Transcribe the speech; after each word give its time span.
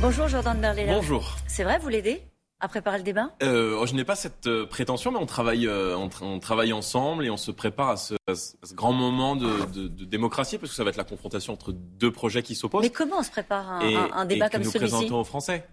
Bonjour 0.00 0.28
Jordan 0.28 0.60
Berlet. 0.60 0.86
Bonjour. 0.86 1.36
C'est 1.46 1.64
vrai, 1.64 1.78
vous 1.78 1.88
l'aidez 1.88 2.20
à 2.60 2.68
préparer 2.68 2.98
le 2.98 3.02
débat? 3.02 3.34
Euh, 3.42 3.84
Je 3.86 3.94
n'ai 3.94 4.04
pas 4.04 4.14
cette 4.14 4.46
euh, 4.46 4.66
prétention, 4.66 5.10
mais 5.10 5.18
on 5.18 5.26
travaille, 5.26 5.66
euh, 5.66 5.96
on, 5.96 6.38
travaille 6.38 6.72
ensemble 6.72 7.24
et 7.24 7.30
on 7.30 7.38
se 7.38 7.50
prépare 7.50 7.90
à 7.90 7.96
ce, 7.96 8.14
grand 8.74 8.92
moment 8.92 9.36
de, 9.36 9.88
démocratie, 10.04 10.58
parce 10.58 10.70
que 10.70 10.76
ça 10.76 10.84
va 10.84 10.90
être 10.90 10.96
la 10.96 11.04
confrontation 11.04 11.54
entre 11.54 11.72
deux 11.72 12.12
projets 12.12 12.42
qui 12.42 12.54
s'opposent. 12.54 12.82
Mais 12.82 12.90
comment 12.90 13.18
on 13.18 13.22
se 13.22 13.30
prépare 13.30 13.70
un, 13.70 14.10
un, 14.12 14.24
débat 14.26 14.50
comme 14.50 14.64
celui-ci? 14.64 14.78
nous 14.78 14.80
présentons 14.80 15.20
aux 15.20 15.24
Français 15.24 15.66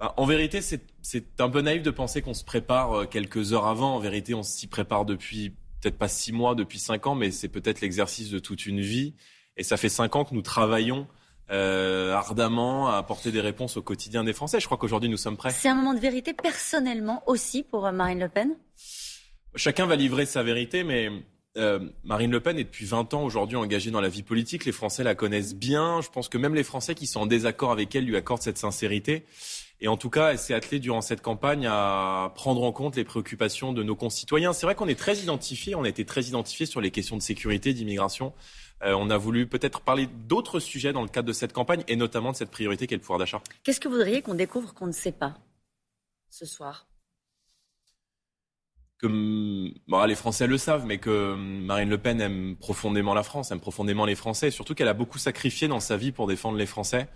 bah, 0.00 0.12
en 0.16 0.26
vérité, 0.26 0.60
c'est 0.60 1.40
un 1.40 1.48
peu 1.48 1.60
naïf 1.60 1.82
de 1.82 1.90
penser 1.90 2.20
qu'on 2.20 2.34
se 2.34 2.44
prépare 2.44 3.08
quelques 3.08 3.52
heures 3.52 3.66
avant. 3.66 3.94
En 3.94 4.00
vérité, 4.00 4.34
on 4.34 4.42
s'y 4.42 4.66
prépare 4.66 5.04
depuis 5.04 5.50
peut-être 5.80 5.98
pas 5.98 6.08
six 6.08 6.32
mois, 6.32 6.54
depuis 6.54 6.78
cinq 6.78 7.06
ans, 7.06 7.14
mais 7.14 7.30
c'est 7.30 7.48
peut-être 7.48 7.80
l'exercice 7.80 8.30
de 8.30 8.38
toute 8.38 8.66
une 8.66 8.80
vie. 8.80 9.14
Et 9.56 9.62
ça 9.62 9.76
fait 9.76 9.88
cinq 9.88 10.16
ans 10.16 10.24
que 10.24 10.34
nous 10.34 10.42
travaillons 10.42 11.06
euh, 11.50 12.12
ardemment 12.14 12.88
à 12.88 12.96
apporter 12.96 13.30
des 13.30 13.40
réponses 13.40 13.76
au 13.76 13.82
quotidien 13.82 14.24
des 14.24 14.32
Français. 14.32 14.60
Je 14.60 14.66
crois 14.66 14.78
qu'aujourd'hui, 14.78 15.10
nous 15.10 15.16
sommes 15.16 15.36
prêts. 15.36 15.50
C'est 15.50 15.68
un 15.68 15.74
moment 15.74 15.94
de 15.94 16.00
vérité 16.00 16.32
personnellement 16.32 17.22
aussi 17.26 17.62
pour 17.62 17.86
euh, 17.86 17.92
Marine 17.92 18.20
Le 18.20 18.28
Pen 18.28 18.56
Chacun 19.56 19.86
va 19.86 19.94
livrer 19.94 20.26
sa 20.26 20.42
vérité, 20.42 20.82
mais 20.82 21.10
euh, 21.56 21.78
Marine 22.02 22.32
Le 22.32 22.40
Pen 22.40 22.58
est 22.58 22.64
depuis 22.64 22.86
20 22.86 23.14
ans 23.14 23.22
aujourd'hui 23.22 23.56
engagée 23.56 23.90
dans 23.90 24.00
la 24.00 24.08
vie 24.08 24.22
politique. 24.22 24.64
Les 24.64 24.72
Français 24.72 25.04
la 25.04 25.14
connaissent 25.14 25.54
bien. 25.54 26.00
Je 26.00 26.08
pense 26.08 26.28
que 26.28 26.38
même 26.38 26.54
les 26.54 26.64
Français 26.64 26.94
qui 26.94 27.06
sont 27.06 27.20
en 27.20 27.26
désaccord 27.26 27.70
avec 27.70 27.94
elle 27.94 28.04
lui 28.04 28.16
accordent 28.16 28.42
cette 28.42 28.58
sincérité. 28.58 29.24
Et 29.80 29.88
en 29.88 29.96
tout 29.96 30.10
cas, 30.10 30.30
elle 30.30 30.38
s'est 30.38 30.54
attelée 30.54 30.78
durant 30.78 31.02
cette 31.02 31.20
campagne 31.20 31.66
à 31.66 32.32
prendre 32.34 32.62
en 32.62 32.72
compte 32.72 32.96
les 32.96 33.04
préoccupations 33.04 33.72
de 33.72 33.82
nos 33.82 33.94
concitoyens. 33.94 34.52
C'est 34.52 34.66
vrai 34.66 34.74
qu'on 34.74 34.88
est 34.88 34.98
très 34.98 35.18
identifié, 35.18 35.74
on 35.74 35.84
a 35.84 35.88
été 35.88 36.04
très 36.04 36.22
identifié 36.22 36.64
sur 36.64 36.80
les 36.80 36.90
questions 36.90 37.16
de 37.16 37.22
sécurité, 37.22 37.74
d'immigration. 37.74 38.32
Euh, 38.84 38.94
on 38.94 39.08
a 39.10 39.16
voulu 39.16 39.46
peut-être 39.46 39.80
parler 39.80 40.06
d'autres 40.06 40.60
sujets 40.60 40.92
dans 40.92 41.02
le 41.02 41.08
cadre 41.08 41.28
de 41.28 41.32
cette 41.32 41.52
campagne 41.52 41.82
et 41.88 41.96
notamment 41.96 42.32
de 42.32 42.36
cette 42.36 42.50
priorité 42.50 42.86
qu'est 42.86 42.96
le 42.96 43.00
pouvoir 43.00 43.18
d'achat. 43.18 43.40
Qu'est-ce 43.62 43.80
que 43.80 43.88
vous 43.88 43.94
voudriez 43.94 44.20
qu'on 44.20 44.34
découvre 44.34 44.74
qu'on 44.74 44.86
ne 44.86 44.92
sait 44.92 45.12
pas 45.12 45.34
ce 46.28 46.44
soir? 46.44 46.86
Que 48.98 49.06
bon, 49.88 50.04
les 50.04 50.14
Français 50.14 50.46
le 50.46 50.58
savent, 50.58 50.84
mais 50.86 50.98
que 50.98 51.34
Marine 51.34 51.88
Le 51.88 51.98
Pen 51.98 52.20
aime 52.20 52.56
profondément 52.56 53.14
la 53.14 53.22
France, 53.22 53.50
aime 53.50 53.60
profondément 53.60 54.04
les 54.04 54.14
Français, 54.14 54.50
surtout 54.50 54.74
qu'elle 54.74 54.88
a 54.88 54.94
beaucoup 54.94 55.18
sacrifié 55.18 55.66
dans 55.66 55.80
sa 55.80 55.96
vie 55.96 56.12
pour 56.12 56.26
défendre 56.26 56.58
les 56.58 56.66
Français. 56.66 57.08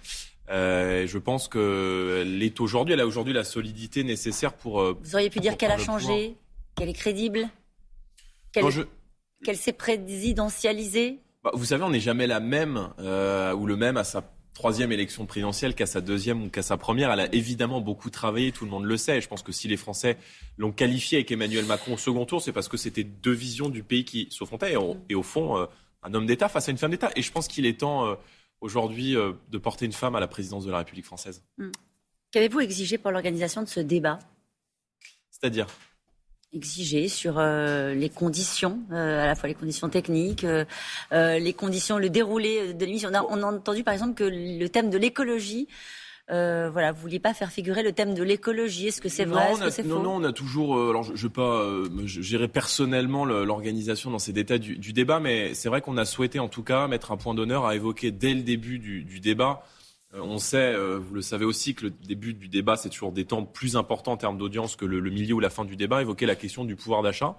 Euh, 0.50 1.06
je 1.06 1.18
pense 1.18 1.48
qu'elle 1.48 2.42
est 2.42 2.60
aujourd'hui, 2.60 2.94
elle 2.94 3.00
a 3.00 3.06
aujourd'hui 3.06 3.34
la 3.34 3.44
solidité 3.44 4.02
nécessaire 4.02 4.54
pour. 4.54 4.80
Euh, 4.80 4.98
vous 5.02 5.14
auriez 5.14 5.28
pu 5.28 5.40
dire 5.40 5.56
qu'elle 5.58 5.70
a 5.70 5.78
changé, 5.78 6.36
qu'elle 6.74 6.88
est 6.88 6.94
crédible, 6.94 7.48
qu'elle 8.52 9.56
s'est 9.56 9.72
présidentialisée? 9.74 11.20
Vous 11.54 11.64
savez, 11.64 11.84
on 11.84 11.90
n'est 11.90 12.00
jamais 12.00 12.26
la 12.26 12.40
même 12.40 12.90
euh, 12.98 13.52
ou 13.54 13.66
le 13.66 13.76
même 13.76 13.96
à 13.96 14.04
sa 14.04 14.22
troisième 14.58 14.90
élection 14.90 15.24
présidentielle 15.24 15.76
qu'à 15.76 15.86
sa 15.86 16.00
deuxième 16.00 16.42
ou 16.42 16.48
qu'à 16.50 16.62
sa 16.62 16.76
première. 16.76 17.12
Elle 17.12 17.20
a 17.20 17.32
évidemment 17.32 17.80
beaucoup 17.80 18.10
travaillé, 18.10 18.50
tout 18.50 18.64
le 18.64 18.70
monde 18.70 18.84
le 18.84 18.96
sait. 18.96 19.20
Je 19.20 19.28
pense 19.28 19.44
que 19.44 19.52
si 19.52 19.68
les 19.68 19.76
Français 19.76 20.18
l'ont 20.56 20.72
qualifié 20.72 21.18
avec 21.18 21.30
Emmanuel 21.30 21.64
Macron 21.64 21.94
au 21.94 21.96
second 21.96 22.26
tour, 22.26 22.42
c'est 22.42 22.52
parce 22.52 22.66
que 22.66 22.76
c'était 22.76 23.04
deux 23.04 23.32
visions 23.32 23.68
du 23.68 23.84
pays 23.84 24.04
qui 24.04 24.28
s'affrontaient 24.32 24.74
et, 25.08 25.14
au 25.14 25.22
fond, 25.22 25.56
euh, 25.56 25.66
un 26.02 26.12
homme 26.12 26.26
d'État 26.26 26.48
face 26.48 26.68
à 26.68 26.72
une 26.72 26.78
femme 26.78 26.90
d'État. 26.90 27.10
Et 27.14 27.22
je 27.22 27.30
pense 27.30 27.46
qu'il 27.46 27.66
est 27.66 27.78
temps 27.78 28.06
euh, 28.06 28.14
aujourd'hui 28.60 29.16
euh, 29.16 29.32
de 29.48 29.58
porter 29.58 29.86
une 29.86 29.92
femme 29.92 30.16
à 30.16 30.20
la 30.20 30.26
présidence 30.26 30.64
de 30.64 30.72
la 30.72 30.78
République 30.78 31.06
française. 31.06 31.44
Hmm. 31.56 31.70
Qu'avez-vous 32.32 32.60
exigé 32.60 32.98
pour 32.98 33.12
l'organisation 33.12 33.62
de 33.62 33.68
ce 33.68 33.78
débat? 33.78 34.18
C'est-à-dire? 35.30 35.68
Exiger 36.52 37.08
sur 37.08 37.38
euh, 37.38 37.94
les 37.94 38.08
conditions, 38.08 38.80
euh, 38.92 39.22
à 39.22 39.26
la 39.26 39.34
fois 39.34 39.48
les 39.48 39.54
conditions 39.54 39.88
techniques, 39.88 40.44
euh, 40.44 40.64
les 41.10 41.52
conditions, 41.52 41.98
le 41.98 42.10
déroulé 42.10 42.74
de 42.74 42.84
l'émission. 42.84 43.10
On 43.12 43.14
a, 43.14 43.22
on 43.22 43.42
a 43.42 43.46
entendu 43.46 43.84
par 43.84 43.94
exemple 43.94 44.14
que 44.14 44.24
le 44.24 44.66
thème 44.68 44.90
de 44.90 44.98
l'écologie 44.98 45.68
euh, 46.30 46.68
voilà, 46.70 46.92
vous 46.92 47.00
vouliez 47.00 47.20
pas 47.20 47.32
faire 47.32 47.50
figurer 47.50 47.82
le 47.82 47.92
thème 47.92 48.12
de 48.12 48.22
l'écologie. 48.22 48.88
Est-ce 48.88 49.00
que 49.00 49.08
c'est 49.08 49.24
vrai? 49.24 49.52
Est-ce 49.52 49.64
que 49.64 49.70
c'est 49.70 49.82
faux? 49.82 50.02
Non, 50.02 50.16
on 50.16 50.24
a 50.24 50.32
toujours. 50.32 50.74
alors, 50.78 51.02
je, 51.02 51.12
ne 51.12 51.16
vais 51.16 51.28
pas 51.30 51.64
gérer 52.04 52.48
personnellement 52.48 53.24
l'organisation 53.24 54.10
dans 54.10 54.18
ces 54.18 54.34
détails 54.34 54.60
du, 54.60 54.76
du 54.76 54.92
débat, 54.92 55.20
mais 55.20 55.54
c'est 55.54 55.70
vrai 55.70 55.80
qu'on 55.80 55.96
a 55.96 56.04
souhaité 56.04 56.38
en 56.38 56.48
tout 56.48 56.62
cas 56.62 56.86
mettre 56.86 57.12
un 57.12 57.16
point 57.16 57.32
d'honneur 57.32 57.64
à 57.64 57.74
évoquer 57.74 58.10
dès 58.10 58.34
le 58.34 58.42
début 58.42 58.78
du, 58.78 59.04
du 59.04 59.20
débat 59.20 59.62
euh, 59.62 59.78
on 60.14 60.38
sait, 60.38 60.74
euh, 60.74 60.98
vous 60.98 61.14
le 61.14 61.22
savez 61.22 61.44
aussi, 61.44 61.74
que 61.74 61.84
le 61.84 61.90
début 61.90 62.32
du 62.32 62.48
débat, 62.48 62.76
c'est 62.76 62.88
toujours 62.88 63.12
des 63.12 63.26
temps 63.26 63.44
plus 63.44 63.76
importants 63.76 64.12
en 64.12 64.16
termes 64.16 64.38
d'audience 64.38 64.74
que 64.74 64.86
le, 64.86 65.00
milieu 65.10 65.34
ou 65.34 65.40
la 65.40 65.50
fin 65.50 65.66
du 65.66 65.76
débat. 65.76 66.00
Évoquer 66.00 66.24
la 66.24 66.34
question 66.34 66.64
du 66.64 66.76
pouvoir 66.76 67.02
d'achat. 67.02 67.36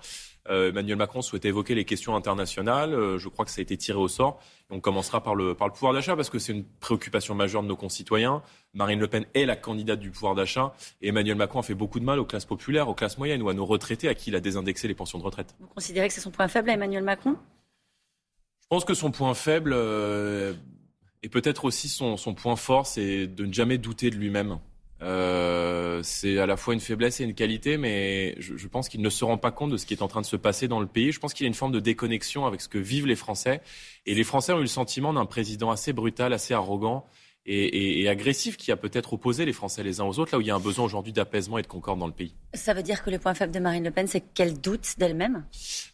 Euh, 0.49 0.69
Emmanuel 0.69 0.97
Macron 0.97 1.21
souhaitait 1.21 1.49
évoquer 1.49 1.73
les 1.73 1.85
questions 1.85 2.15
internationales. 2.15 2.91
je 3.17 3.27
crois 3.27 3.43
que 3.43 3.51
ça 3.51 3.59
a 3.59 3.63
été 3.63 3.75
tiré 3.75 3.97
au 3.97 4.07
sort. 4.07 4.39
on 4.69 4.79
commencera 4.79 5.21
par 5.21 5.35
le, 5.35 5.55
par 5.55 5.67
le 5.67 5.73
pouvoir 5.73 5.93
d'achat 5.93 6.15
parce 6.15 6.29
que 6.29 6.37
c'est 6.37 6.53
une 6.53 6.63
préoccupation 6.63 7.33
majeure 7.33 7.63
de 7.63 7.67
nos 7.67 7.75
concitoyens. 7.75 8.43
Marine 8.73 8.99
Le 8.99 9.07
Pen 9.07 9.25
est 9.33 9.45
la 9.45 9.55
candidate 9.55 9.99
du 9.99 10.11
pouvoir 10.11 10.35
d'achat. 10.35 10.73
Et 11.01 11.09
Emmanuel 11.09 11.37
Macron 11.37 11.59
a 11.59 11.63
fait 11.63 11.73
beaucoup 11.73 11.99
de 11.99 12.05
mal 12.05 12.19
aux 12.19 12.25
classes 12.25 12.45
populaires, 12.45 12.87
aux 12.87 12.95
classes 12.95 13.17
moyennes 13.17 13.41
ou 13.41 13.49
à 13.49 13.55
nos 13.55 13.65
retraités 13.65 14.07
à 14.07 14.13
qui 14.13 14.29
il 14.29 14.35
a 14.35 14.39
désindexé 14.39 14.87
les 14.87 14.95
pensions 14.95 15.17
de 15.17 15.23
retraite. 15.23 15.55
Vous 15.59 15.67
considérez 15.67 16.07
que 16.07 16.13
c'est 16.13 16.21
son 16.21 16.31
point 16.31 16.47
faible 16.47 16.69
à 16.69 16.73
Emmanuel 16.73 17.03
Macron? 17.03 17.35
Je 18.61 18.67
pense 18.69 18.85
que 18.85 18.93
son 18.93 19.09
point 19.09 19.33
faible 19.33 19.73
et 21.23 21.29
peut-être 21.29 21.65
aussi 21.65 21.89
son, 21.89 22.15
point 22.33 22.55
fort, 22.55 22.85
c'est 22.85 23.27
de 23.27 23.45
ne 23.45 23.53
jamais 23.53 23.77
douter 23.77 24.09
de 24.09 24.15
lui-même. 24.15 24.59
Euh, 25.01 26.01
c'est 26.03 26.39
à 26.39 26.45
la 26.45 26.57
fois 26.57 26.73
une 26.73 26.79
faiblesse 26.79 27.21
et 27.21 27.23
une 27.23 27.33
qualité, 27.33 27.77
mais 27.77 28.35
je, 28.39 28.57
je 28.57 28.67
pense 28.67 28.89
qu'il 28.89 29.01
ne 29.01 29.09
se 29.09 29.23
rend 29.23 29.37
pas 29.37 29.51
compte 29.51 29.71
de 29.71 29.77
ce 29.77 29.85
qui 29.85 29.93
est 29.93 30.01
en 30.01 30.07
train 30.07 30.21
de 30.21 30.25
se 30.25 30.35
passer 30.35 30.67
dans 30.67 30.79
le 30.79 30.87
pays. 30.87 31.11
Je 31.11 31.19
pense 31.19 31.33
qu'il 31.33 31.45
y 31.45 31.47
a 31.47 31.49
une 31.49 31.53
forme 31.53 31.71
de 31.71 31.79
déconnexion 31.79 32.45
avec 32.45 32.61
ce 32.61 32.67
que 32.67 32.77
vivent 32.77 33.07
les 33.07 33.15
Français. 33.15 33.61
Et 34.05 34.13
les 34.13 34.23
Français 34.23 34.53
ont 34.53 34.59
eu 34.59 34.61
le 34.61 34.67
sentiment 34.67 35.13
d'un 35.13 35.25
président 35.25 35.71
assez 35.71 35.93
brutal, 35.93 36.33
assez 36.33 36.53
arrogant, 36.53 37.05
et, 37.51 38.07
agressif 38.09 38.57
qui 38.57 38.71
a 38.71 38.77
peut-être 38.77 39.13
opposé 39.13 39.45
les 39.45 39.53
Français 39.53 39.83
les 39.83 39.99
uns 40.01 40.05
aux 40.05 40.19
autres, 40.19 40.31
là 40.33 40.37
où 40.37 40.41
il 40.41 40.47
y 40.47 40.51
a 40.51 40.55
un 40.55 40.59
besoin 40.59 40.85
aujourd'hui 40.85 41.13
d'apaisement 41.13 41.57
et 41.57 41.61
de 41.61 41.67
concorde 41.67 41.99
dans 41.99 42.07
le 42.07 42.13
pays. 42.13 42.35
Ça 42.53 42.73
veut 42.73 42.83
dire 42.83 43.03
que 43.03 43.09
le 43.09 43.17
point 43.17 43.33
faible 43.33 43.51
de 43.51 43.59
Marine 43.59 43.83
Le 43.83 43.91
Pen, 43.91 44.07
c'est 44.07 44.21
qu'elle 44.21 44.59
doute 44.59 44.95
d'elle-même? 44.97 45.45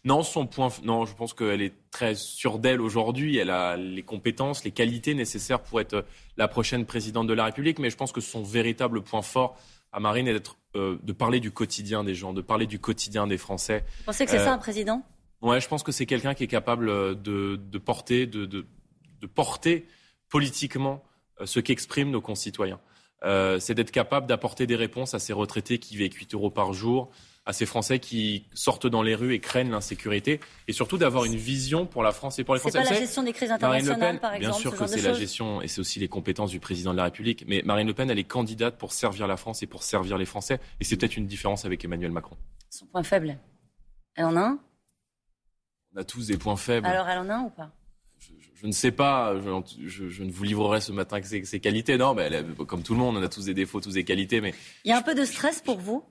Non, 0.04 0.22
son 0.22 0.46
point, 0.46 0.68
non, 0.84 1.06
je 1.06 1.14
pense 1.14 1.32
qu'elle 1.32 1.62
est 1.62 1.74
très 1.90 2.14
sûre 2.14 2.58
d'elle 2.58 2.80
aujourd'hui. 2.80 3.38
Elle 3.38 3.50
a 3.50 3.76
les 3.76 4.02
compétences, 4.02 4.64
les 4.64 4.70
qualités 4.70 5.14
nécessaires 5.14 5.62
pour 5.62 5.80
être 5.80 6.04
la 6.36 6.48
prochaine 6.48 6.84
présidente 6.84 7.26
de 7.26 7.32
la 7.32 7.46
République, 7.46 7.78
mais 7.78 7.90
je 7.90 7.96
pense 7.96 8.12
que 8.12 8.20
son 8.20 8.42
véritable 8.42 9.02
point 9.02 9.22
fort 9.22 9.58
à 9.92 10.00
Marine 10.00 10.28
est 10.28 10.34
d'être, 10.34 10.58
euh, 10.74 10.98
de 11.02 11.12
parler 11.12 11.40
du 11.40 11.50
quotidien 11.50 12.04
des 12.04 12.14
gens, 12.14 12.34
de 12.34 12.42
parler 12.42 12.66
du 12.66 12.78
quotidien 12.78 13.26
des 13.26 13.38
Français. 13.38 13.84
Vous 13.98 14.04
pensez 14.06 14.26
que 14.26 14.30
c'est 14.30 14.38
ça 14.38 14.52
un 14.52 14.58
président? 14.58 15.02
Ouais, 15.40 15.60
je 15.60 15.68
pense 15.68 15.82
que 15.82 15.92
c'est 15.92 16.06
quelqu'un 16.06 16.34
qui 16.34 16.44
est 16.44 16.48
capable 16.48 16.86
de, 17.22 17.56
de 17.56 17.78
porter, 17.78 18.26
de, 18.26 18.46
de, 18.46 18.66
de 19.20 19.26
porter 19.26 19.86
politiquement 20.28 21.02
euh, 21.02 21.15
ce 21.44 21.60
qu'expriment 21.60 22.10
nos 22.10 22.20
concitoyens. 22.20 22.80
Euh, 23.24 23.58
c'est 23.58 23.74
d'être 23.74 23.90
capable 23.90 24.26
d'apporter 24.26 24.66
des 24.66 24.76
réponses 24.76 25.14
à 25.14 25.18
ces 25.18 25.32
retraités 25.32 25.78
qui 25.78 25.96
vivent 25.96 26.14
8 26.14 26.34
euros 26.34 26.50
par 26.50 26.72
jour, 26.72 27.10
à 27.46 27.52
ces 27.52 27.64
Français 27.64 27.98
qui 27.98 28.44
sortent 28.52 28.86
dans 28.86 29.02
les 29.02 29.14
rues 29.14 29.32
et 29.32 29.40
craignent 29.40 29.70
l'insécurité, 29.70 30.40
et 30.68 30.72
surtout 30.72 30.98
d'avoir 30.98 31.24
une 31.24 31.36
vision 31.36 31.86
pour 31.86 32.02
la 32.02 32.12
France 32.12 32.38
et 32.38 32.44
pour 32.44 32.54
les 32.54 32.60
Français. 32.60 32.78
C'est 32.82 32.88
pas 32.88 32.94
la 32.94 33.00
gestion 33.00 33.22
des 33.22 33.32
crises 33.32 33.50
internationales, 33.50 34.20
par 34.20 34.34
exemple. 34.34 34.52
Bien 34.52 34.60
sûr 34.60 34.76
que 34.76 34.86
c'est 34.86 35.00
la 35.00 35.14
gestion, 35.14 35.62
et 35.62 35.68
c'est 35.68 35.80
aussi 35.80 35.98
les 35.98 36.08
compétences 36.08 36.50
du 36.50 36.60
président 36.60 36.92
de 36.92 36.96
la 36.96 37.04
République. 37.04 37.44
Mais 37.46 37.62
Marine 37.64 37.86
Le 37.86 37.94
Pen, 37.94 38.10
elle 38.10 38.18
est 38.18 38.24
candidate 38.24 38.76
pour 38.76 38.92
servir 38.92 39.26
la 39.26 39.36
France 39.36 39.62
et 39.62 39.66
pour 39.66 39.82
servir 39.82 40.18
les 40.18 40.26
Français, 40.26 40.60
et 40.80 40.84
c'est 40.84 40.96
peut-être 40.96 41.16
une 41.16 41.26
différence 41.26 41.64
avec 41.64 41.84
Emmanuel 41.84 42.10
Macron. 42.10 42.36
Son 42.68 42.86
point 42.86 43.02
faible, 43.02 43.38
elle 44.16 44.24
en 44.26 44.36
a 44.36 44.40
un? 44.40 44.58
On 45.94 46.00
a 46.00 46.04
tous 46.04 46.26
des 46.26 46.36
points 46.36 46.56
faibles. 46.56 46.86
Alors 46.86 47.08
elle 47.08 47.18
en 47.18 47.28
a 47.30 47.34
un 47.34 47.42
ou 47.42 47.50
pas? 47.50 47.70
Je 48.54 48.66
ne 48.66 48.72
sais 48.72 48.90
pas, 48.90 49.34
je, 49.38 50.22
ne 50.22 50.30
vous 50.30 50.44
livrerai 50.44 50.80
ce 50.80 50.90
matin 50.90 51.20
que 51.20 51.26
ses, 51.26 51.60
qualités. 51.60 51.98
Non, 51.98 52.14
mais 52.14 52.30
comme 52.66 52.82
tout 52.82 52.94
le 52.94 53.00
monde, 53.00 53.16
on 53.16 53.22
a 53.22 53.28
tous 53.28 53.44
des 53.44 53.54
défauts, 53.54 53.80
tous 53.80 53.94
des 53.94 54.04
qualités. 54.04 54.40
Mais 54.40 54.54
il 54.84 54.88
y 54.90 54.92
a 54.92 54.98
un 54.98 55.02
peu 55.02 55.14
de 55.14 55.24
stress 55.24 55.60
pour 55.60 55.78
vous? 55.78 56.04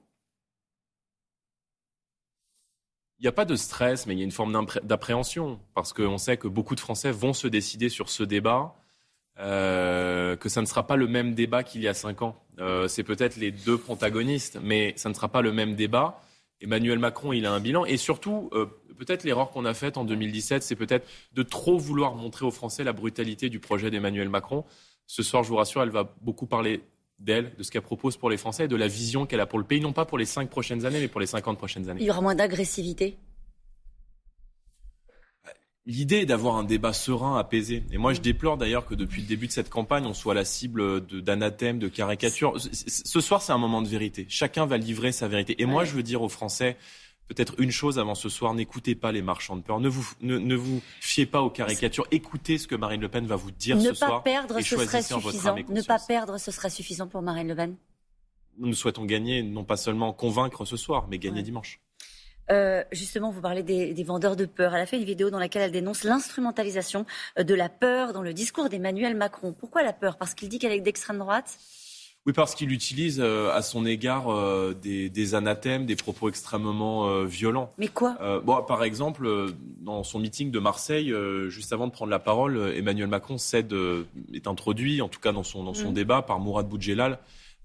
Il 3.20 3.24
n'y 3.24 3.28
a 3.28 3.32
pas 3.32 3.46
de 3.46 3.56
stress, 3.56 4.06
mais 4.06 4.14
il 4.14 4.20
y 4.20 4.22
a 4.22 4.26
une 4.26 4.32
forme 4.32 4.66
d'appréhension 4.84 5.60
parce 5.74 5.94
qu'on 5.94 6.18
sait 6.18 6.38
que 6.38 6.48
beaucoup 6.48 6.76
de 6.76 6.80
Français 6.80 7.12
vont 7.12 7.34
se 7.34 7.48
décider 7.48 7.90
sur 7.90 8.10
ce 8.10 8.24
débat. 8.24 8.76
Euh, 9.38 10.38
que 10.38 10.48
ça 10.48 10.62
ne 10.62 10.66
sera 10.66 10.88
pas 10.88 10.96
le 10.96 11.08
même 11.08 11.34
débat 11.34 11.64
qu'il 11.64 11.82
y 11.82 11.88
a 11.88 11.94
cinq 11.94 12.22
ans. 12.22 12.42
Euh, 12.60 12.88
c'est 12.88 13.04
peut-être 13.04 13.36
les 13.36 13.52
deux 13.52 13.78
protagonistes, 13.78 14.60
mais 14.62 14.94
ça 14.96 15.10
ne 15.10 15.14
sera 15.14 15.28
pas 15.28 15.42
le 15.42 15.52
même 15.52 15.76
débat. 15.76 16.22
Emmanuel 16.62 17.00
Macron, 17.00 17.34
il 17.34 17.46
a 17.46 17.52
un 17.52 17.60
bilan. 17.60 17.86
Et 17.86 17.98
surtout, 17.98 18.50
euh, 18.54 18.68
peut-être 18.98 19.24
l'erreur 19.24 19.52
qu'on 19.52 19.66
a 19.66 19.74
faite 19.74 19.98
en 19.98 20.06
2017, 20.06 20.64
c'est 20.64 20.76
peut-être 20.76 21.08
de 21.34 21.44
trop 21.44 21.78
vouloir 21.78 22.16
montrer 22.16 22.46
aux 22.46 22.52
Français 22.52 22.84
la 22.84 22.94
brutalité 22.94 23.50
du 23.50 23.60
projet 23.60 23.92
d'Emmanuel 23.92 24.30
Macron. 24.30 24.66
Ce 25.08 25.24
soir, 25.24 25.44
je 25.44 25.50
vous 25.50 25.58
rassure, 25.58 25.84
elle 25.84 25.90
va 25.90 26.16
beaucoup 26.22 26.48
parler 26.48 26.82
d'elle, 27.20 27.56
de 27.58 27.64
ce 27.64 27.72
qu'elle 27.72 27.82
propose 27.82 28.18
pour 28.18 28.30
les 28.30 28.38
Français 28.38 28.66
et 28.66 28.68
de 28.68 28.76
la 28.76 28.88
vision 28.88 29.26
qu'elle 29.26 29.40
a 29.40 29.46
pour 29.46 29.60
le 29.60 29.66
pays, 29.66 29.80
non 29.80 29.94
pas 29.94 30.06
pour 30.06 30.18
les 30.18 30.26
cinq 30.26 30.50
prochaines 30.50 30.86
années, 30.86 31.00
mais 31.00 31.08
pour 31.08 31.22
les 31.22 31.28
cinquante 31.28 31.58
prochaines 31.58 31.90
années. 31.90 32.02
Il 32.02 32.08
y 32.08 32.12
aura 32.12 32.22
moins 32.22 32.36
d'agressivité? 32.36 33.18
L'idée 35.88 36.22
est 36.22 36.26
d'avoir 36.26 36.56
un 36.56 36.64
débat 36.64 36.94
serein, 36.94 37.38
apaisé. 37.38 37.84
Et 37.92 38.00
moi, 38.00 38.14
je 38.14 38.20
déplore 38.20 38.58
d'ailleurs 38.58 38.88
que 38.88 38.96
depuis 38.96 39.22
le 39.22 39.28
début 39.28 39.46
de 39.46 39.52
cette 39.52 39.70
campagne, 39.70 40.04
on 40.08 40.16
soit 40.16 40.34
la 40.34 40.44
cible 40.44 41.06
d'anathèmes, 41.22 41.78
de, 41.78 41.88
caricatures. 41.88 42.56
Ce 42.60 43.22
soir, 43.22 43.44
c'est 43.44 43.52
un 43.52 43.60
moment 43.60 43.84
de 43.84 43.88
vérité. 43.88 44.26
Chacun 44.28 44.66
va 44.66 44.78
livrer 44.78 45.12
sa 45.12 45.28
vérité. 45.28 45.62
Et 45.62 45.68
moi, 45.68 45.86
je 45.86 45.94
veux 45.94 46.02
dire 46.02 46.24
aux 46.24 46.30
Français, 46.30 46.76
peut-être 47.28 47.56
une 47.60 47.72
chose 47.72 48.00
avant 48.00 48.16
ce 48.16 48.30
soir, 48.30 48.54
n'écoutez 48.54 48.96
pas 48.96 49.12
les 49.12 49.22
marchands 49.22 49.56
de 49.56 49.62
peur, 49.62 49.80
ne 49.80 49.90
vous, 49.90 50.08
ne, 50.22 50.56
vous 50.56 50.82
fiez 51.00 51.26
pas 51.26 51.42
aux 51.42 51.50
caricatures, 51.50 52.08
écoutez 52.12 52.58
ce 52.58 52.68
que 52.68 52.76
Marine 52.76 53.02
Le 53.02 53.10
Pen 53.10 53.26
va 53.26 53.36
vous 53.36 53.52
dire 53.52 53.80
ce 53.82 53.94
soir. 53.94 54.12
Ne 54.12 54.16
pas 54.16 54.22
perdre, 54.22 54.60
ce 54.62 54.78
serait 54.78 55.02
suffisant. 55.02 55.56
Ne 55.70 55.82
pas 55.82 56.00
perdre, 56.00 56.38
ce 56.38 56.52
sera 56.52 56.70
suffisant 56.70 57.08
pour 57.08 57.22
Marine 57.22 57.48
Le 57.48 57.56
Pen. 57.56 57.76
Nous 58.58 58.74
souhaitons 58.74 59.06
gagner, 59.06 59.44
non 59.44 59.64
pas 59.64 59.78
seulement 59.78 60.14
convaincre 60.14 60.66
ce 60.66 60.78
soir, 60.78 61.08
mais 61.10 61.20
gagner 61.20 61.42
dimanche. 61.44 61.82
Euh, 62.52 62.84
justement, 62.92 63.32
vous 63.32 63.42
parlez 63.42 63.64
des, 63.64 64.04
vendeurs 64.04 64.36
de 64.36 64.46
peur. 64.46 64.76
Elle 64.76 64.82
a 64.82 64.86
fait 64.86 64.98
une 64.98 65.04
vidéo 65.04 65.30
dans 65.30 65.40
laquelle 65.40 65.64
elle 65.64 65.72
dénonce 65.72 66.04
l'instrumentalisation 66.04 67.06
euh, 67.40 67.44
de 67.44 67.56
la 67.56 67.70
peur 67.70 68.14
dans 68.14 68.22
le 68.22 68.34
discours 68.34 68.70
d'Emmanuel 68.70 69.16
Macron. 69.16 69.54
Pourquoi 69.54 69.84
la 69.84 69.94
peur? 69.94 70.18
Parce 70.18 70.34
qu'il 70.34 70.50
dit 70.50 70.60
qu'elle 70.60 70.72
est 70.72 70.82
d'extrême 70.82 71.18
droite? 71.18 71.58
Oui, 72.26 72.34
parce 72.34 72.56
qu'il 72.56 72.72
utilise 72.72 73.20
euh, 73.20 73.52
à 73.54 73.62
son 73.62 73.86
égard 73.86 74.28
des, 74.82 75.36
anathèmes, 75.36 75.86
des 75.86 75.96
propos 75.96 76.30
extrêmement 76.30 77.24
violents. 77.26 77.72
Mais 77.78 77.88
quoi? 77.88 78.18
Bon, 78.44 78.62
Par 78.64 78.84
exemple, 78.84 79.54
dans 79.82 80.04
son 80.04 80.20
meeting 80.20 80.52
de 80.52 80.60
Marseille, 80.60 81.14
juste 81.48 81.74
avant 81.74 81.88
de 81.88 81.92
prendre 81.92 82.12
la 82.12 82.20
parole, 82.20 82.74
Emmanuel 82.76 83.08
Macron 83.08 83.38
cède, 83.38 83.74
est 84.34 84.48
introduit, 84.48 85.02
en 85.02 85.10
tout 85.10 85.20
cas 85.20 85.32
dans 85.32 85.44
son, 85.44 85.64
dans 85.64 85.74
son 85.74 85.92
mm. 85.92 85.94
débat, 85.94 86.22
par 86.22 86.40
Mourad 86.40 86.68
Boudjelal, 86.68 87.20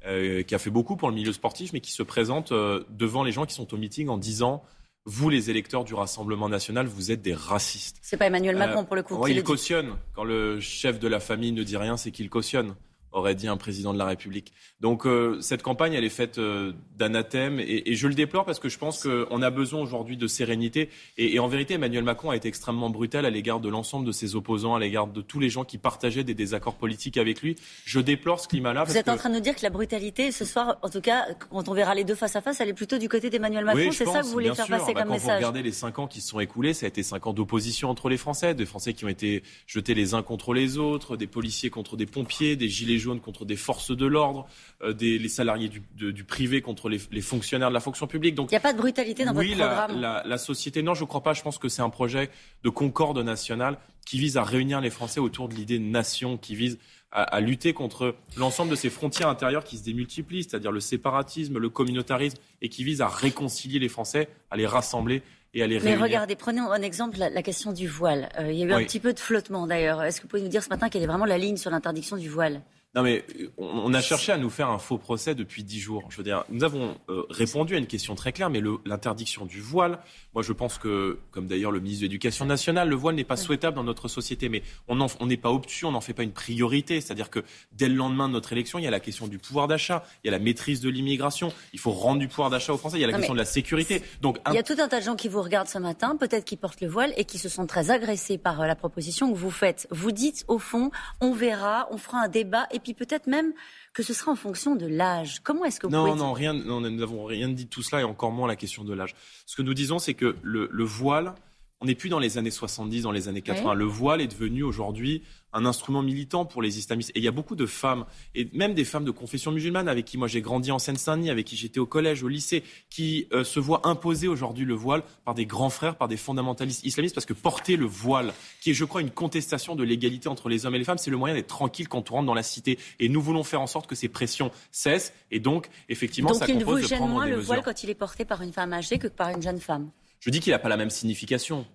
euh, 0.07 0.43
qui 0.43 0.55
a 0.55 0.59
fait 0.59 0.71
beaucoup 0.71 0.97
pour 0.97 1.11
le 1.11 1.15
milieu 1.15 1.33
sportif, 1.33 1.75
mais 1.75 1.81
qui 1.81 1.93
se 1.93 2.03
présente 2.03 2.53
euh, 2.53 2.83
devant 2.89 3.23
les 3.23 3.33
gens 3.33 3.45
qui 3.45 3.53
sont 3.53 3.75
au 3.75 3.77
meeting 3.77 4.09
en 4.09 4.17
disant 4.17 4.62
vous, 5.05 5.29
les 5.29 5.51
électeurs 5.51 5.85
du 5.85 5.93
Rassemblement 5.93 6.49
national, 6.49 6.87
vous 6.87 7.11
êtes 7.11 7.21
des 7.21 7.35
racistes. 7.35 7.99
C'est 8.01 8.17
pas 8.17 8.27
Emmanuel 8.27 8.57
Macron 8.57 8.87
pour 8.87 8.97
le 8.97 9.03
coup. 9.03 9.27
il 9.27 9.43
cautionne. 9.43 9.97
Quand 10.15 10.25
le 10.25 10.59
chef 10.59 10.99
de 10.99 11.09
la 11.09 11.21
famille 11.21 11.53
ne 11.53 11.62
dit 11.62 11.77
rien, 11.77 11.99
c'est 11.99 12.12
qu'il 12.12 12.31
cautionne 12.31 12.75
aurait 13.12 13.35
dit 13.35 13.49
un 13.49 13.57
président 13.57 13.93
de 13.93 13.99
la 13.99 14.07
République. 14.07 14.53
Donc 14.81 15.07
euh, 15.07 15.41
cette 15.41 15.62
campagne, 15.62 15.95
elle 15.95 16.05
est 16.05 16.09
faite 16.09 16.39
euh, 16.39 16.73
d'anathème 16.97 17.61
et, 17.61 17.91
et, 17.91 17.95
je 17.97 18.07
le 18.09 18.15
déplore 18.15 18.45
parce 18.45 18.59
que 18.59 18.69
je 18.69 18.79
pense 18.79 19.03
qu'on 19.03 19.43
a 19.43 19.51
besoin 19.51 19.81
aujourd'hui 19.81 20.17
de 20.17 20.27
sérénité. 20.27 20.89
Et, 21.19 21.35
et, 21.35 21.39
en 21.39 21.49
vérité, 21.49 21.75
Emmanuel 21.75 22.05
Macron 22.05 22.31
a 22.31 22.37
été 22.37 22.49
extrêmement 22.49 22.91
brutal 22.91 23.27
à 23.27 23.31
l'égard 23.31 23.61
de 23.61 23.69
l'ensemble 23.69 24.07
de 24.07 24.12
ses 24.12 24.37
opposants, 24.37 24.75
à 24.75 24.81
l'égard 24.81 25.07
de 25.07 25.21
tous 25.21 25.41
les 25.41 25.51
gens 25.51 25.65
qui 25.65 25.79
partageaient 25.79 26.25
des 26.25 26.35
désaccords 26.35 26.77
politiques 26.77 27.17
avec 27.17 27.43
lui. 27.43 27.57
Je 27.85 28.01
déplore 28.01 28.41
ce 28.41 28.49
climat-là. 28.49 28.85
Vous 28.85 28.97
êtes 28.97 29.09
en 29.09 29.17
train 29.17 29.29
de 29.29 29.35
nous 29.35 29.41
dire 29.41 29.55
que 29.57 29.62
la 29.62 29.71
brutalité, 29.71 30.33
ce 30.33 30.45
soir, 30.45 30.79
en 30.83 30.89
tout 30.89 31.01
cas, 31.01 31.27
quand 31.51 31.69
on 31.69 31.75
verra 31.75 31.95
les 31.95 32.05
deux 32.05 32.15
face 32.15 32.37
à 32.37 32.41
face, 32.41 32.61
elle 32.61 32.69
est 32.69 32.75
plutôt 32.75 32.99
du 32.99 33.09
côté 33.09 33.31
d'Emmanuel 33.31 33.65
Macron. 33.65 33.91
c'est 33.93 34.07
ça 34.07 34.21
que 34.21 34.27
vous 34.27 34.33
voulez 34.33 34.55
faire 34.55 34.67
passer 34.67 34.95
bah, 34.95 35.03
comme 35.03 35.12
message 35.12 35.27
Quand 35.27 35.33
vous 35.33 35.39
regardez 35.39 35.62
les 35.62 35.73
cinq 35.73 35.99
ans 35.99 36.07
qui 36.07 36.21
se 36.21 36.29
sont 36.29 36.41
écoulés, 36.41 36.75
ça 36.75 36.87
a 36.87 36.89
été 36.89 37.03
cinq 37.03 37.27
ans 37.27 37.33
d'opposition 37.33 37.91
entre 37.91 38.09
les 38.09 38.17
Français, 38.17 38.55
des 38.55 38.67
Français 38.67 38.95
qui 38.95 39.05
ont 39.05 39.09
été 39.09 39.43
jetés 39.67 39.95
les 39.95 40.15
uns 40.15 40.23
contre 40.23 40.55
les 40.55 40.79
autres, 40.79 41.17
des 41.17 41.27
policiers 41.27 41.71
contre 41.71 41.97
des 41.97 42.07
pompiers, 42.07 42.57
des 42.57 42.69
gilets 42.69 42.99
jaunes 43.00 43.20
contre 43.20 43.44
des 43.44 43.56
forces 43.56 43.91
de 43.91 44.06
l'ordre, 44.06 44.47
euh, 44.82 44.93
des 44.93 45.19
les 45.19 45.29
salariés 45.29 45.69
du, 45.69 46.25
privé 46.25 46.62
contre 46.62 46.88
les, 46.88 46.99
fonctionnaires 47.20 47.70
de 47.70 47.75
la 47.75 47.81
fonction 47.81 48.06
publique. 48.06 48.37
Donc 48.37 48.50
il 48.50 48.55
n'y 48.55 48.58
a 48.58 48.61
pas 48.61 48.73
de 48.73 48.79
brutalité 48.79 49.25
dans 49.25 49.32
votre 49.32 49.49
programme. 49.49 50.00
La, 50.00 50.23
la, 50.25 50.38
société, 50.38 50.82
non, 50.82 50.94
je 50.94 51.02
ne 51.02 51.08
crois 51.08 51.23
pas. 51.23 51.32
Je 51.32 51.43
pense 51.43 51.58
que 51.58 51.69
c'est 51.69 51.82
un 51.82 51.91
projet 51.91 52.31
de 52.62 52.69
concorde 52.69 53.19
nationale 53.19 53.79
qui 54.06 54.19
vise 54.19 54.37
à 54.37 54.44
réunir 54.44 54.81
les 54.81 54.91
Français 54.91 55.20
autour 55.20 55.49
de 55.49 55.55
l'idée 55.55 55.79
de 55.79 55.85
nation, 55.85 56.37
qui 56.37 56.55
vise 56.55 56.79
à, 57.12 57.41
lutter 57.41 57.73
contre 57.73 58.14
l'ensemble 58.37 58.70
de 58.70 58.76
ces 58.76 58.91
frontières 58.91 59.29
intérieures 59.29 59.64
qui 59.64 59.76
se 59.76 59.82
démultiplient, 59.82 60.44
c'est-à-dire 60.44 60.70
le 60.70 60.81
séparatisme, 60.81 61.58
le 61.58 61.69
communautarisme, 61.69 62.38
et 62.62 62.69
qui 62.69 62.85
vise 62.85 63.00
à 63.00 63.08
réconcilier 63.08 63.79
les 63.79 63.88
Français, 63.88 64.29
à 64.50 64.56
les 64.56 64.67
rassembler 64.67 65.23
et 65.55 65.62
à 65.62 65.67
les 65.67 65.79
réunir. 65.79 65.99
Mais 65.99 66.02
regardez, 66.02 66.37
prenez 66.37 66.61
en 66.61 66.75
exemple 66.75 67.19
la, 67.19 67.43
question 67.43 67.73
du 67.73 67.88
voile. 67.88 68.29
Euh, 68.38 68.52
il 68.52 68.58
y 68.58 68.62
a 68.62 68.67
eu 68.67 68.73
un 68.73 68.85
petit 68.85 69.00
peu 69.00 69.12
de 69.12 69.19
flottement 69.19 69.67
d'ailleurs. 69.67 70.02
Est-ce 70.02 70.20
que 70.20 70.23
vous 70.23 70.29
pouvez 70.29 70.43
nous 70.43 70.49
dire 70.49 70.62
ce 70.62 70.69
matin 70.69 70.88
quelle 70.88 71.02
est 71.02 71.06
vraiment 71.06 71.25
la 71.25 71.38
ligne 71.38 71.56
sur 71.56 71.70
l'interdiction 71.70 72.17
du 72.17 72.29
voile? 72.29 72.62
Non, 72.97 73.05
mais 73.05 73.25
on 73.56 73.94
a 73.94 74.00
cherché 74.00 74.32
à 74.32 74.37
nous 74.37 74.50
faire 74.50 74.69
un 74.69 74.81
faux 74.81 74.99
procès 74.99 75.37
depuis 75.37 75.62
dix 75.62 75.79
jours. 75.79 76.08
Je 76.11 76.17
veux 76.17 76.25
dire, 76.25 76.43
nous 76.49 76.64
avons 76.64 76.97
euh, 77.08 77.23
répondu 77.31 77.76
à 77.76 77.79
une 77.79 77.87
question 77.87 78.17
très 78.17 78.32
claire, 78.32 78.50
mais 78.50 78.61
l'interdiction 78.85 79.47
du 79.47 79.61
voile, 79.61 80.00
moi 80.35 80.43
je 80.43 80.52
pense 80.52 80.76
que, 80.76 81.20
comme 81.31 81.47
d'ailleurs 81.47 81.70
le 81.70 81.79
ministre 81.79 82.00
de 82.00 82.06
l'Éducation 82.06 82.47
nationale, 82.47 82.88
le 82.88 82.97
voile 82.97 83.14
n'est 83.14 83.23
pas 83.23 83.37
souhaitable 83.37 83.76
dans 83.76 83.85
notre 83.85 84.08
société, 84.08 84.49
mais 84.49 84.64
on 84.88 84.97
n'est 85.25 85.37
pas 85.37 85.52
obtus, 85.52 85.85
on 85.85 85.93
n'en 85.93 86.00
fait 86.00 86.14
pas 86.14 86.25
une 86.25 86.32
priorité. 86.32 87.00
C'est-à-dire 87.00 87.31
que 87.31 87.44
dès 87.70 87.88
le 87.88 87.94
lendemain 87.94 88.26
de 88.26 88.32
notre 88.32 88.52
élection, 88.52 88.81
il 88.81 88.85
y 88.85 88.88
a 88.88 88.91
la 88.91 88.99
question 88.99 89.29
du 89.29 89.38
pouvoir 89.38 89.69
d'achat, 89.69 90.05
il 90.25 90.26
y 90.26 90.35
a 90.35 90.37
la 90.37 90.43
maîtrise 90.43 90.81
de 90.81 90.88
l'immigration, 90.88 91.52
il 91.73 91.79
faut 91.79 91.93
rendre 91.93 92.19
du 92.19 92.26
pouvoir 92.26 92.50
d'achat 92.50 92.73
aux 92.73 92.79
Français, 92.79 92.97
il 92.99 93.02
y 93.02 93.05
a 93.05 93.06
la 93.06 93.12
question 93.12 93.35
de 93.35 93.38
la 93.38 93.44
sécurité. 93.44 94.02
Donc, 94.20 94.38
Il 94.49 94.55
y 94.55 94.58
a 94.58 94.64
tout 94.64 94.75
un 94.81 94.88
tas 94.88 94.99
de 94.99 95.05
gens 95.05 95.14
qui 95.14 95.29
vous 95.29 95.40
regardent 95.43 95.69
ce 95.69 95.79
matin, 95.79 96.17
peut-être 96.17 96.45
qui 96.45 96.57
portent 96.57 96.81
le 96.81 96.89
voile 96.89 97.13
et 97.17 97.25
qui 97.25 97.39
se 97.39 97.49
sont 97.49 97.67
très 97.67 97.91
agressés 97.91 98.39
par 98.39 98.61
euh, 98.61 98.67
la 98.67 98.75
proposition 98.75 99.33
que 99.33 99.37
vous 99.37 99.51
faites. 99.51 99.87
Vous 99.91 100.13
dites, 100.13 100.45
au 100.49 100.59
fond, 100.59 100.91
on 101.21 101.33
verra, 101.33 101.89
on 101.91 101.99
fera 101.99 102.19
un 102.19 102.29
débat, 102.29 102.67
et 102.71 102.81
puis 102.81 102.95
peut-être 102.95 103.27
même 103.27 103.53
que 103.93 104.03
ce 104.03 104.15
sera 104.15 104.33
en 104.33 104.37
fonction 104.37 104.77
de 104.77 104.87
l'âge. 104.87 105.41
Comment 105.43 105.65
est-ce 105.65 105.81
que 105.81 105.87
vous 105.87 105.93
non, 105.93 106.07
pouvez... 106.07 106.19
Non, 106.19 106.33
rien, 106.33 106.53
non, 106.53 106.81
nous 106.81 106.91
n'avons 106.91 107.25
rien 107.25 107.49
dit 107.49 107.65
de 107.65 107.71
tout 107.71 107.83
cela 107.83 108.03
et 108.03 108.05
encore 108.05 108.31
moins 108.31 108.49
la 108.49 108.57
question 108.57 108.85
de 108.85 108.95
l'âge. 108.95 109.15
Ce 109.47 109.57
que 109.57 109.63
nous 109.63 109.75
disons, 109.75 109.99
c'est 109.99 110.15
que 110.15 110.37
le, 110.43 110.85
voile, 110.85 111.35
on 111.81 111.87
n'est 111.87 111.94
plus 111.94 112.11
dans 112.11 112.19
les 112.19 112.37
années 112.37 112.50
70, 112.50 113.03
dans 113.03 113.12
les 113.12 113.29
années 113.29 113.41
80. 113.41 113.73
Le 113.75 113.85
voile 113.85 114.21
est 114.21 114.27
devenu 114.27 114.62
aujourd'hui 114.62 115.23
un 115.53 115.65
instrument 115.65 116.03
militant 116.03 116.44
pour 116.44 116.62
les 116.62 116.79
islamistes. 116.79 117.11
Et 117.15 117.19
il 117.19 117.25
y 117.25 117.29
a 117.29 117.32
beaucoup 117.32 117.56
de 117.56 117.67
femmes, 117.67 118.05
et 118.35 118.49
même 118.53 118.75
des 118.75 118.85
femmes 118.85 119.05
de 119.05 119.11
confession 119.11 119.50
musulmane 119.50 119.88
avec 119.88 120.05
qui 120.05 120.19
moi 120.19 120.29
j'ai 120.29 120.43
grandi 120.43 120.71
en 120.71 120.79
Seine-Saint-Denis, 120.79 121.31
avec 121.31 121.47
qui 121.47 121.56
j'étais 121.56 121.81
au 121.81 121.87
collège, 121.87 122.23
au 122.23 122.29
lycée, 122.29 122.62
qui 122.91 123.27
euh, 123.32 123.44
se 123.44 123.59
voient 123.59 123.81
imposer 123.85 124.29
aujourd'hui 124.29 124.65
le 124.65 124.75
voile 124.75 125.03
par 125.25 125.35
des 125.35 125.47
grands 125.47 125.71
frères, 125.71 125.97
par 125.97 126.06
des 126.06 126.17
fondamentalistes 126.17 126.85
islamistes, 126.85 127.15
parce 127.15 127.27
que 127.27 127.32
porter 127.32 127.77
le 127.77 127.87
voile, 127.87 128.33
qui 128.61 128.71
est, 128.71 128.75
je 128.75 128.85
crois, 128.85 129.00
une 129.00 129.11
contestation 129.11 129.75
de 129.75 129.83
l'égalité 129.83 130.29
entre 130.29 130.49
les 130.49 130.67
hommes 130.67 130.75
et 130.75 130.79
les 130.79 130.85
femmes, 130.85 130.99
c'est 130.99 131.11
le 131.11 131.17
moyen 131.17 131.35
d'être 131.35 131.49
tranquille 131.49 131.88
quand 131.88 132.11
on 132.11 132.17
rentre 132.17 132.26
dans 132.26 132.35
la 132.35 132.43
cité. 132.43 132.79
Et 133.00 133.09
nous 133.09 133.23
voulons 133.23 133.43
faire 133.43 133.61
en 133.61 133.67
sorte 133.67 133.87
que 133.87 133.94
ces 133.94 134.09
pressions 134.09 134.50
cessent. 134.71 135.12
Et 135.31 135.41
donc, 135.41 135.69
effectivement, 135.88 136.35
ça 136.35 136.47
compose 136.47 136.83
vous 136.83 136.88
de 136.88 136.94
prendre 136.94 137.12
moins 137.12 137.26
le 137.26 137.41
voile 137.41 137.62
quand 137.65 137.83
il 137.83 137.91
est 137.91 137.94
porté 137.94 138.25
par 138.25 138.43
une 138.43 138.53
femme 138.53 138.73
âgée 138.73 138.99
que 138.99 139.09
par 139.09 139.31
une 139.31 139.43
jeune 139.43 139.61
femme? 139.61 139.91
Je 140.21 140.31
dis 140.31 140.41
qu'il 140.41 140.53
n'a 140.53 140.59
pas 140.59 140.69
la 140.69 140.77
même 140.77 140.91
signification. 140.91 141.67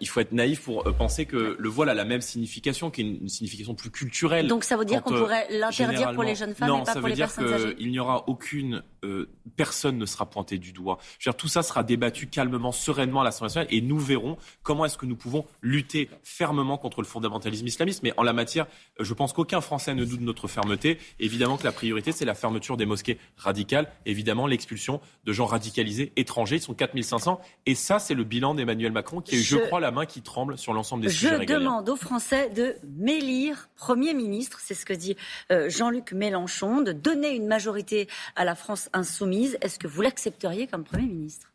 Il 0.00 0.08
faut 0.08 0.20
être 0.20 0.32
naïf 0.32 0.62
pour 0.62 0.86
euh, 0.86 0.92
penser 0.92 1.26
que 1.26 1.56
le 1.58 1.68
voile 1.68 1.90
a 1.90 1.94
la 1.94 2.04
même 2.04 2.20
signification, 2.20 2.90
qui 2.90 3.02
est 3.02 3.04
une, 3.04 3.28
signification 3.28 3.74
plus 3.74 3.90
culturelle. 3.90 4.48
Donc 4.48 4.64
ça 4.64 4.76
veut 4.76 4.84
dire 4.84 5.02
qu'on 5.02 5.14
pourrait 5.14 5.46
l'interdire 5.50 6.12
pour 6.12 6.24
les 6.24 6.34
jeunes 6.34 6.54
femmes 6.54 6.80
et 6.80 6.84
pas 6.84 6.94
pour 6.94 7.08
les 7.08 7.14
personnes 7.14 7.44
âgées 7.44 7.52
Non, 7.52 7.58
ça 7.58 7.64
veut 7.64 7.70
dire 7.70 7.76
qu'il 7.76 7.90
n'y 7.90 7.98
aura 7.98 8.28
aucune 8.28 8.82
euh, 9.06 9.28
personne 9.56 9.98
ne 9.98 10.06
sera 10.06 10.26
pointé 10.26 10.58
du 10.58 10.72
doigt. 10.72 10.98
Je 11.18 11.28
veux 11.28 11.32
dire, 11.32 11.36
tout 11.36 11.48
ça 11.48 11.62
sera 11.62 11.82
débattu 11.82 12.26
calmement, 12.26 12.72
sereinement 12.72 13.20
à 13.20 13.24
l'Assemblée 13.24 13.46
nationale, 13.46 13.68
et 13.70 13.80
nous 13.80 13.98
verrons 13.98 14.36
comment 14.62 14.84
est-ce 14.84 14.98
que 14.98 15.06
nous 15.06 15.16
pouvons 15.16 15.46
lutter 15.62 16.10
fermement 16.22 16.78
contre 16.78 17.00
le 17.00 17.06
fondamentalisme 17.06 17.66
islamiste. 17.66 18.02
Mais 18.02 18.12
en 18.16 18.22
la 18.22 18.32
matière, 18.32 18.66
euh, 19.00 19.04
je 19.04 19.14
pense 19.14 19.32
qu'aucun 19.32 19.60
Français 19.60 19.94
ne 19.94 20.04
doute 20.04 20.20
de 20.20 20.24
notre 20.24 20.48
fermeté. 20.48 20.98
Évidemment 21.20 21.56
que 21.56 21.64
la 21.64 21.72
priorité, 21.72 22.12
c'est 22.12 22.24
la 22.24 22.34
fermeture 22.34 22.76
des 22.76 22.86
mosquées 22.86 23.18
radicales. 23.36 23.90
Évidemment, 24.04 24.46
l'expulsion 24.46 25.00
de 25.24 25.32
gens 25.32 25.46
radicalisés 25.46 26.12
étrangers. 26.16 26.56
Ils 26.56 26.62
sont 26.62 26.74
4500. 26.74 27.40
Et 27.66 27.74
ça, 27.74 27.98
c'est 27.98 28.14
le 28.14 28.24
bilan 28.24 28.54
d'Emmanuel 28.54 28.92
Macron 28.92 29.20
qui 29.20 29.36
a 29.36 29.38
eu, 29.38 29.42
je, 29.42 29.56
crois, 29.56 29.80
la 29.80 29.90
main 29.90 30.06
qui 30.06 30.22
tremble 30.22 30.58
sur 30.58 30.72
l'ensemble 30.72 31.02
des 31.02 31.10
sujets 31.10 31.38
Je 31.40 31.44
demande 31.44 31.88
aux 31.88 31.96
Français 31.96 32.50
de 32.50 32.74
m'élire 32.96 33.68
Premier 33.76 34.14
ministre. 34.14 34.60
C'est 34.62 34.74
ce 34.74 34.84
que 34.84 34.92
dit 34.92 35.16
euh, 35.52 35.68
Jean-Luc 35.68 36.12
Mélenchon, 36.12 36.82
de 36.82 36.92
donner 36.92 37.34
une 37.34 37.46
majorité 37.46 38.08
à 38.34 38.44
la 38.44 38.54
France 38.54 38.88
insoumise. 38.96 39.56
Est-ce 39.60 39.78
que 39.78 39.86
vous 39.86 40.02
l'accepteriez 40.02 40.66
comme 40.66 40.84
Premier 40.84 41.06
ministre? 41.06 41.52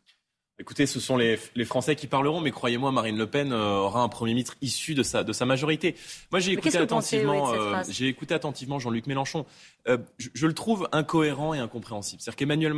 Écoutez, 0.58 0.86
ce 0.86 1.00
sont 1.00 1.16
les, 1.16 1.36
Français 1.64 1.96
qui 1.96 2.06
parleront, 2.06 2.40
mais 2.40 2.52
croyez-moi, 2.52 2.92
Marine 2.92 3.16
Le 3.16 3.26
Pen 3.26 3.52
euh, 3.52 3.78
aura 3.78 4.02
un 4.02 4.08
Premier 4.08 4.32
ministre 4.32 4.54
issu 4.60 4.94
de 4.94 5.02
sa, 5.02 5.24
de 5.24 5.32
sa 5.32 5.44
majorité. 5.44 5.96
Moi, 6.30 6.38
j'ai 6.38 6.52
écouté, 6.52 6.78
attentivement, 6.78 7.52
euh, 7.52 7.82
j'ai 7.88 8.06
écouté 8.06 8.32
attentivement 8.32 8.78
Jean-Luc 8.78 9.06
Mélenchon. 9.08 9.44
Euh, 9.88 9.98
je, 10.18 10.28
je, 10.34 10.46
le 10.46 10.52
trouve 10.52 10.88
incohérent 10.92 11.52
et 11.52 11.58
incompréhensible. 11.58 12.22
C'est-à-dire 12.22 12.36
qu'Emmanuel, 12.36 12.74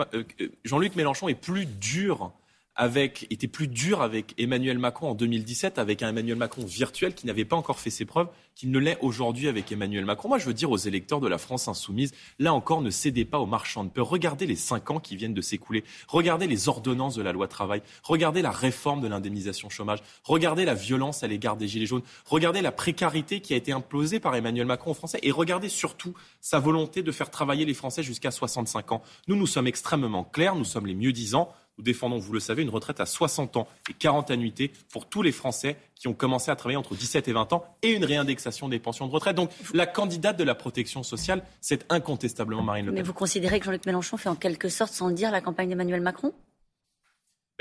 Jean-Luc 0.64 0.97
Mélenchon 0.97 1.28
est 1.28 1.35
plus 1.35 1.66
dur 1.66 2.33
avec, 2.76 3.26
était 3.31 3.47
plus 3.47 3.69
dur 3.69 4.02
avec 4.02 4.35
Emmanuel 4.37 4.78
Macron 4.78 5.11
en 5.11 5.14
2017, 5.14 5.78
avec 5.78 6.02
un 6.02 6.09
Emmanuel 6.09 6.37
Macron 6.37 6.64
virtuel 6.64 7.14
qui 7.14 7.26
n'avait 7.26 7.45
pas 7.45 7.57
encore 7.57 7.78
fait 7.78 7.90
ses 7.90 8.04
preuves, 8.04 8.28
qu'il 8.57 8.71
ne 8.71 8.78
l'est 8.78 8.99
aujourd'hui 9.00 9.49
avec 9.49 9.71
Emmanuel 9.71 10.04
Macron. 10.04 10.28
Moi, 10.28 10.38
je 10.38 10.47
veux 10.47 10.54
dire 10.54 10.71
aux 10.71 10.76
électeurs 10.76 11.21
de 11.21 11.28
la 11.28 11.38
France 11.38 11.69
insoumise, 11.69 12.12
là 12.38 12.52
encore, 12.52 12.83
ne 12.83 12.90
cédez 12.90 13.25
pas 13.25 13.38
aux 13.38 13.47
marchands 13.47 13.85
de 13.85 13.90
peur. 13.90 14.09
Regardez 14.09 14.47
les 14.47 14.57
cinq 14.57 14.90
ans 14.90 14.99
qui 14.99 15.16
viennent 15.16 15.35
de 15.35 15.40
s'écouler. 15.40 15.85
Regardez 16.09 16.47
les 16.47 16.69
ordonnances 16.69 17.14
de 17.14 17.23
la 17.23 17.33
loi 17.33 17.47
travail. 17.47 17.83
Regardez 18.02 18.43
la 18.43 18.50
réforme 18.50 19.00
de 19.00 19.09
l'indemnisation 19.09 19.69
chômage. 19.69 20.00
Regardez 20.25 20.64
la 20.64 20.75
violence 20.75 21.23
à 21.23 21.28
l'égard 21.28 21.57
des 21.57 21.69
Gilets 21.69 21.87
jaunes. 21.87 22.02
Regardez 22.26 22.61
la 22.61 22.73
précarité 22.73 23.40
qui 23.40 23.54
a 23.54 23.57
été 23.57 23.73
imposée 23.73 24.19
par 24.19 24.35
Emmanuel 24.35 24.66
Macron 24.66 24.93
aux 24.93 24.95
Français. 24.95 25.21
Et 25.23 25.31
regardez 25.31 25.69
surtout 25.69 26.14
sa 26.40 26.59
volonté 26.59 27.02
de 27.02 27.12
faire 27.12 27.31
travailler 27.31 27.64
les 27.64 27.75
Français 27.75 28.02
jusqu'à 28.02 28.33
65 28.33 28.93
ans. 28.93 29.02
Nous, 29.28 29.37
nous 29.37 29.47
sommes 29.47 29.66
extrêmement 29.66 30.25
clairs. 30.25 30.57
Nous 30.57 30.64
sommes 30.64 30.87
les 30.87 30.95
mieux 30.95 31.12
disants. 31.12 31.52
Nous 31.78 31.85
défendons, 31.85 32.19
vous 32.19 32.33
le 32.33 32.40
savez, 32.40 32.62
une 32.62 32.71
retraite 32.71 33.00
à 33.00 33.07
60 33.07 33.57
ans 33.57 33.69
et 33.90 33.95
40 33.95 34.31
annuités 34.31 34.71
pour 34.93 35.09
tous 35.09 35.23
les 35.23 35.33
Français 35.33 35.76
qui 35.95 36.07
ont 36.07 36.14
commencé 36.14 36.50
à 36.50 36.57
travailler 36.57 36.76
entre 36.76 36.95
17 36.95 37.26
et 37.28 37.33
20 37.33 37.52
ans 37.52 37.64
et 37.83 37.90
une 37.90 38.04
réindexation 38.04 38.69
des 38.69 38.78
pensions 38.78 39.07
de 39.07 39.12
retraite. 39.12 39.37
Donc 39.37 39.50
la 39.73 39.87
candidate 39.87 40.38
de 40.38 40.45
la 40.45 40.54
protection 40.54 41.02
sociale, 41.02 41.43
c'est 41.61 41.85
incontestablement 41.90 42.62
Marine 42.62 42.87
Le 42.87 42.93
Pen. 42.93 43.00
Mais 43.00 43.07
vous 43.07 43.12
considérez 43.12 43.59
que 43.59 43.66
Jean-Luc 43.66 43.87
Mélenchon 43.87 44.16
fait 44.16 44.28
en 44.28 44.37
quelque 44.37 44.69
sorte, 44.69 44.93
sans 44.93 45.09
le 45.09 45.14
dire, 45.14 45.31
la 45.31 45.40
campagne 45.40 45.69
d'Emmanuel 45.69 46.00
Macron? 46.00 46.33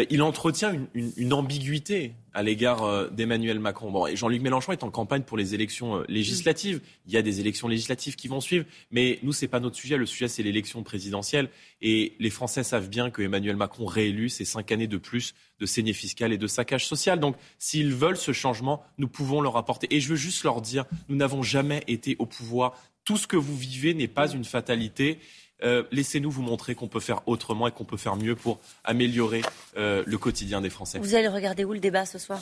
Il 0.10 0.24
entretient 0.24 0.74
une, 0.96 1.34
ambiguïté 1.34 2.14
à 2.34 2.42
l'égard 2.42 2.84
euh, 2.84 3.10
d'Emmanuel 3.10 3.60
Macron. 3.60 3.92
Bon, 3.92 4.08
et 4.08 4.16
Jean-Luc 4.16 4.42
Mélenchon 4.42 4.72
est 4.72 4.84
en 4.84 4.90
campagne 4.90 5.22
pour 5.22 5.38
les 5.38 5.54
élections 5.54 5.98
euh, 5.98 6.04
législatives. 6.08 6.82
Il 7.06 7.14
y 7.14 7.18
a 7.18 7.22
des 7.22 7.40
élections 7.40 7.68
législatives 7.68 8.16
qui 8.16 8.28
vont 8.28 8.42
suivre, 8.42 8.66
mais 8.90 9.20
nous, 9.22 9.34
c'est 9.34 9.48
pas 9.48 9.60
notre 9.60 9.76
sujet. 9.76 9.98
Le 9.98 10.08
sujet, 10.08 10.28
c'est 10.28 10.42
l'élection 10.42 10.82
présidentielle. 10.82 11.50
Et 11.82 12.14
les 12.20 12.32
Français 12.32 12.64
savent 12.64 12.90
bien 12.90 13.12
que 13.12 13.22
Emmanuel 13.22 13.56
Macron 13.56 13.86
réélu, 13.86 14.30
c'est 14.30 14.46
cinq 14.46 14.72
années 14.72 14.88
de 14.88 14.98
plus 14.98 15.36
de 15.60 15.68
saignée 15.68 15.94
fiscale 15.94 16.34
et 16.34 16.40
de 16.40 16.48
saccage 16.48 16.88
social. 16.88 17.20
Donc, 17.20 17.36
s'ils 17.60 17.94
veulent 17.94 18.18
ce 18.18 18.32
changement, 18.32 18.84
nous 18.98 19.08
pouvons 19.08 19.42
leur 19.42 19.58
apporter. 19.58 19.94
Et 19.96 20.00
je 20.00 20.10
veux 20.10 20.16
juste 20.16 20.44
leur 20.44 20.62
dire, 20.62 20.86
nous 21.08 21.16
n'avons 21.16 21.44
jamais 21.44 21.84
été 21.88 22.16
au 22.18 22.26
pouvoir. 22.26 22.82
Tout 23.06 23.18
ce 23.18 23.28
que 23.28 23.38
vous 23.38 23.56
vivez 23.56 23.94
n'est 23.94 24.08
pas 24.08 24.32
une 24.32 24.46
fatalité. 24.46 25.20
Euh, 25.64 25.84
laissez-nous 25.92 26.32
vous 26.32 26.42
montrer 26.42 26.76
qu'on 26.76 26.88
peut 26.88 27.00
faire 27.00 27.22
autrement 27.28 27.68
et 27.68 27.72
qu'on 27.72 27.86
peut 27.86 27.98
faire 27.98 28.16
mieux 28.16 28.36
pour 28.36 28.60
améliorer 28.84 29.42
euh, 29.78 30.04
le 30.06 30.18
quotidien 30.18 30.62
des 30.62 30.70
Français. 30.70 31.00
Vous 31.00 31.16
allez 31.16 31.28
regarder 31.28 31.64
où 31.64 31.74
le 31.74 31.80
débat 31.80 32.06
ce 32.06 32.18
soir? 32.18 32.40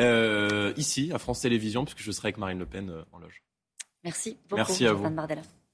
Euh, 0.00 0.72
Ici, 0.76 1.10
à 1.14 1.18
France 1.18 1.40
Télévisions, 1.40 1.84
puisque 1.84 2.02
je 2.02 2.12
serai 2.12 2.28
avec 2.28 2.38
Marine 2.38 2.58
Le 2.58 2.66
Pen 2.66 2.92
en 3.12 3.18
loge. 3.18 3.42
Merci 4.04 4.36
beaucoup. 4.48 4.56
Merci 4.56 4.86
à 4.86 4.92
vous. 4.92 5.06